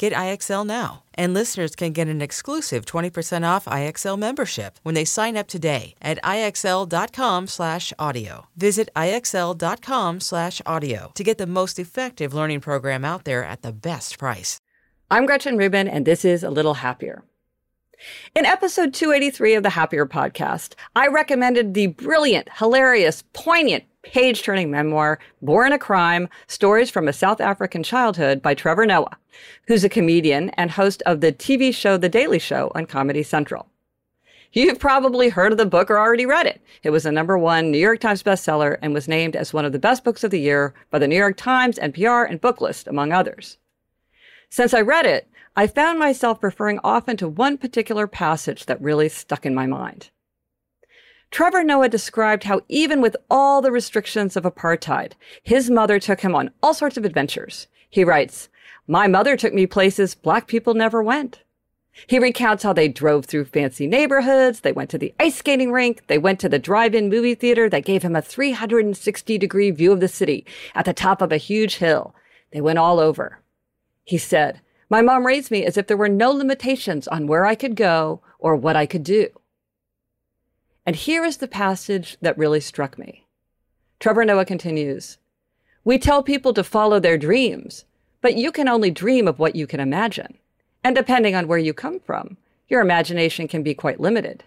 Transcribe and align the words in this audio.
Get 0.00 0.12
IXL 0.14 0.66
now. 0.66 1.04
And 1.12 1.34
listeners 1.34 1.76
can 1.76 1.92
get 1.92 2.08
an 2.08 2.22
exclusive 2.22 2.86
20% 2.86 3.46
off 3.46 3.66
IXL 3.66 4.18
membership 4.18 4.78
when 4.82 4.94
they 4.94 5.04
sign 5.04 5.36
up 5.36 5.46
today 5.46 5.94
at 6.00 6.18
IXL.com/audio. 6.24 8.46
Visit 8.56 8.88
IXL.com/audio 8.96 11.12
to 11.14 11.24
get 11.24 11.36
the 11.36 11.46
most 11.46 11.78
effective 11.78 12.32
learning 12.32 12.60
program 12.60 13.04
out 13.04 13.26
there 13.26 13.44
at 13.44 13.60
the 13.60 13.72
best 13.72 14.18
price. 14.18 14.58
I'm 15.10 15.26
Gretchen 15.26 15.58
Rubin, 15.58 15.86
and 15.86 16.06
this 16.06 16.24
is 16.24 16.42
A 16.42 16.48
Little 16.48 16.76
Happier. 16.80 17.22
In 18.34 18.46
episode 18.46 18.94
283 18.94 19.52
of 19.52 19.62
the 19.62 19.68
Happier 19.68 20.06
podcast, 20.06 20.76
I 20.96 21.08
recommended 21.08 21.74
the 21.74 21.88
brilliant, 21.88 22.48
hilarious, 22.56 23.22
poignant, 23.34 23.84
page 24.02 24.42
turning 24.42 24.70
memoir, 24.70 25.18
Born 25.42 25.72
a 25.72 25.78
Crime 25.78 26.28
Stories 26.46 26.90
from 26.90 27.08
a 27.08 27.12
South 27.12 27.40
African 27.40 27.82
Childhood 27.82 28.42
by 28.42 28.54
Trevor 28.54 28.86
Noah, 28.86 29.16
who's 29.66 29.84
a 29.84 29.88
comedian 29.88 30.50
and 30.50 30.70
host 30.70 31.02
of 31.06 31.20
the 31.20 31.32
TV 31.32 31.74
show 31.74 31.96
The 31.96 32.08
Daily 32.08 32.38
Show 32.38 32.72
on 32.74 32.86
Comedy 32.86 33.22
Central. 33.22 33.68
You've 34.52 34.80
probably 34.80 35.28
heard 35.28 35.52
of 35.52 35.58
the 35.58 35.66
book 35.66 35.90
or 35.90 35.98
already 35.98 36.26
read 36.26 36.46
it. 36.46 36.60
It 36.82 36.90
was 36.90 37.06
a 37.06 37.12
number 37.12 37.38
one 37.38 37.70
New 37.70 37.78
York 37.78 38.00
Times 38.00 38.22
bestseller 38.22 38.78
and 38.82 38.92
was 38.92 39.06
named 39.06 39.36
as 39.36 39.52
one 39.52 39.64
of 39.64 39.70
the 39.70 39.78
best 39.78 40.02
books 40.02 40.24
of 40.24 40.32
the 40.32 40.40
year 40.40 40.74
by 40.90 40.98
the 40.98 41.06
New 41.06 41.16
York 41.16 41.36
Times, 41.36 41.78
NPR, 41.78 42.28
and 42.28 42.40
Booklist, 42.40 42.88
among 42.88 43.12
others. 43.12 43.58
Since 44.48 44.74
I 44.74 44.80
read 44.80 45.06
it, 45.06 45.28
I 45.54 45.68
found 45.68 46.00
myself 46.00 46.42
referring 46.42 46.80
often 46.82 47.16
to 47.18 47.28
one 47.28 47.58
particular 47.58 48.08
passage 48.08 48.66
that 48.66 48.80
really 48.82 49.08
stuck 49.08 49.46
in 49.46 49.54
my 49.54 49.66
mind. 49.66 50.10
Trevor 51.30 51.62
Noah 51.62 51.88
described 51.88 52.44
how 52.44 52.62
even 52.68 53.00
with 53.00 53.16
all 53.30 53.62
the 53.62 53.70
restrictions 53.70 54.36
of 54.36 54.42
apartheid, 54.42 55.12
his 55.42 55.70
mother 55.70 56.00
took 56.00 56.20
him 56.20 56.34
on 56.34 56.50
all 56.62 56.74
sorts 56.74 56.96
of 56.96 57.04
adventures. 57.04 57.68
He 57.88 58.02
writes, 58.02 58.48
My 58.88 59.06
mother 59.06 59.36
took 59.36 59.54
me 59.54 59.66
places 59.66 60.16
black 60.16 60.48
people 60.48 60.74
never 60.74 61.02
went. 61.02 61.42
He 62.06 62.18
recounts 62.18 62.62
how 62.62 62.72
they 62.72 62.88
drove 62.88 63.26
through 63.26 63.44
fancy 63.44 63.86
neighborhoods, 63.86 64.60
they 64.60 64.72
went 64.72 64.90
to 64.90 64.98
the 64.98 65.14
ice 65.20 65.36
skating 65.36 65.70
rink, 65.70 66.06
they 66.06 66.18
went 66.18 66.40
to 66.40 66.48
the 66.48 66.58
drive-in 66.58 67.08
movie 67.08 67.34
theater 67.34 67.68
that 67.68 67.84
gave 67.84 68.02
him 68.02 68.16
a 68.16 68.22
360 68.22 69.38
degree 69.38 69.70
view 69.70 69.92
of 69.92 70.00
the 70.00 70.08
city 70.08 70.44
at 70.74 70.84
the 70.84 70.92
top 70.92 71.20
of 71.22 71.30
a 71.30 71.36
huge 71.36 71.76
hill. 71.76 72.14
They 72.52 72.60
went 72.60 72.78
all 72.78 72.98
over. 72.98 73.40
He 74.04 74.18
said, 74.18 74.60
My 74.88 75.02
mom 75.02 75.26
raised 75.26 75.50
me 75.50 75.64
as 75.64 75.76
if 75.76 75.86
there 75.86 75.96
were 75.96 76.08
no 76.08 76.30
limitations 76.32 77.06
on 77.08 77.26
where 77.26 77.44
I 77.44 77.54
could 77.54 77.76
go 77.76 78.20
or 78.38 78.56
what 78.56 78.76
I 78.76 78.86
could 78.86 79.04
do. 79.04 79.28
And 80.86 80.96
here 80.96 81.24
is 81.24 81.36
the 81.36 81.48
passage 81.48 82.16
that 82.20 82.38
really 82.38 82.60
struck 82.60 82.98
me. 82.98 83.26
Trevor 83.98 84.24
Noah 84.24 84.44
continues 84.44 85.18
We 85.84 85.98
tell 85.98 86.22
people 86.22 86.54
to 86.54 86.64
follow 86.64 86.98
their 86.98 87.18
dreams, 87.18 87.84
but 88.20 88.36
you 88.36 88.50
can 88.50 88.68
only 88.68 88.90
dream 88.90 89.28
of 89.28 89.38
what 89.38 89.56
you 89.56 89.66
can 89.66 89.80
imagine. 89.80 90.38
And 90.82 90.96
depending 90.96 91.34
on 91.34 91.46
where 91.46 91.58
you 91.58 91.74
come 91.74 92.00
from, 92.00 92.36
your 92.68 92.80
imagination 92.80 93.48
can 93.48 93.62
be 93.62 93.74
quite 93.74 94.00
limited. 94.00 94.44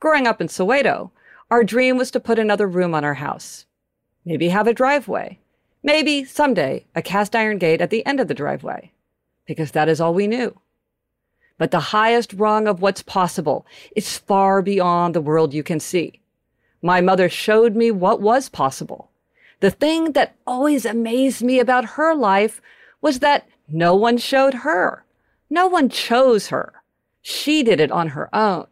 Growing 0.00 0.26
up 0.26 0.40
in 0.40 0.48
Soweto, 0.48 1.10
our 1.50 1.64
dream 1.64 1.96
was 1.96 2.10
to 2.12 2.20
put 2.20 2.38
another 2.38 2.66
room 2.66 2.94
on 2.94 3.04
our 3.04 3.14
house, 3.14 3.66
maybe 4.24 4.48
have 4.48 4.66
a 4.66 4.74
driveway, 4.74 5.38
maybe 5.82 6.24
someday 6.24 6.84
a 6.94 7.02
cast 7.02 7.36
iron 7.36 7.58
gate 7.58 7.80
at 7.80 7.90
the 7.90 8.04
end 8.06 8.20
of 8.20 8.28
the 8.28 8.34
driveway, 8.34 8.92
because 9.46 9.72
that 9.72 9.88
is 9.88 10.00
all 10.00 10.14
we 10.14 10.26
knew. 10.26 10.58
But 11.58 11.70
the 11.70 11.80
highest 11.80 12.32
rung 12.34 12.66
of 12.68 12.82
what's 12.82 13.02
possible 13.02 13.66
is 13.94 14.18
far 14.18 14.62
beyond 14.62 15.14
the 15.14 15.20
world 15.20 15.54
you 15.54 15.62
can 15.62 15.80
see. 15.80 16.20
My 16.82 17.00
mother 17.00 17.28
showed 17.28 17.74
me 17.74 17.90
what 17.90 18.20
was 18.20 18.48
possible. 18.48 19.10
The 19.60 19.70
thing 19.70 20.12
that 20.12 20.36
always 20.46 20.84
amazed 20.84 21.42
me 21.42 21.58
about 21.58 21.96
her 21.96 22.14
life 22.14 22.60
was 23.00 23.20
that 23.20 23.48
no 23.68 23.94
one 23.94 24.18
showed 24.18 24.54
her. 24.54 25.04
No 25.48 25.66
one 25.66 25.88
chose 25.88 26.48
her. 26.48 26.74
She 27.22 27.62
did 27.62 27.80
it 27.80 27.90
on 27.90 28.08
her 28.08 28.28
own. 28.34 28.66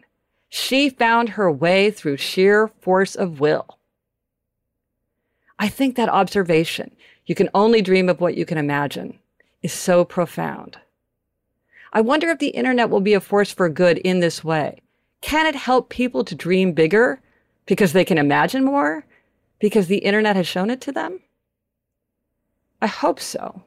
She 0.49 0.91
found 0.91 1.31
her 1.31 1.51
way 1.51 1.91
through 1.91 2.19
sheer 2.19 2.69
force 2.69 3.15
of 3.15 3.41
will. 3.41 3.79
I 5.59 5.69
think 5.69 5.97
that 5.97 6.09
observation, 6.09 6.95
you 7.27 7.35
can 7.35 7.49
only 7.55 7.81
dream 7.81 8.09
of 8.09 8.21
what 8.21 8.37
you 8.37 8.45
can 8.45 8.59
imagine, 8.59 9.19
is 9.63 9.73
so 9.73 10.05
profound. 10.05 10.79
I 11.97 12.01
wonder 12.01 12.29
if 12.31 12.41
the 12.41 12.49
internet 12.49 12.91
will 12.91 13.01
be 13.01 13.15
a 13.15 13.21
force 13.21 13.53
for 13.53 13.69
good 13.69 13.99
in 13.99 14.19
this 14.19 14.43
way. 14.43 14.81
Can 15.21 15.47
it 15.47 15.55
help 15.55 15.91
people 15.91 16.25
to 16.25 16.35
dream 16.35 16.73
bigger 16.73 17.21
because 17.67 17.93
they 17.93 18.05
can 18.05 18.19
imagine 18.19 18.65
more? 18.65 19.07
Because 19.61 19.87
the 19.87 19.99
internet 19.99 20.35
has 20.35 20.49
shown 20.49 20.71
it 20.71 20.81
to 20.83 20.93
them? 20.93 21.21
I 22.83 22.89
hope 22.89 23.21
so. 23.21 23.63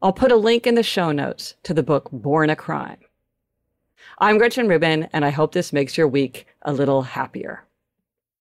I'll 0.00 0.14
put 0.14 0.32
a 0.32 0.36
link 0.36 0.66
in 0.66 0.74
the 0.74 0.82
show 0.82 1.12
notes 1.12 1.54
to 1.64 1.74
the 1.74 1.82
book 1.82 2.08
Born 2.10 2.48
a 2.48 2.56
Crime. 2.56 2.98
I'm 4.18 4.38
Gretchen 4.38 4.68
Rubin, 4.68 5.08
and 5.12 5.26
I 5.26 5.30
hope 5.30 5.52
this 5.52 5.72
makes 5.72 5.98
your 5.98 6.08
week 6.08 6.46
a 6.62 6.72
little 6.72 7.02
happier. 7.02 7.67